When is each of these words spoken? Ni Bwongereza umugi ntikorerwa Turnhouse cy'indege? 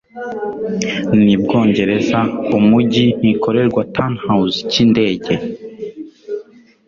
Ni 1.23 1.35
Bwongereza 1.41 2.19
umugi 2.57 3.05
ntikorerwa 3.19 3.81
Turnhouse 3.93 4.57
cy'indege? 4.71 5.33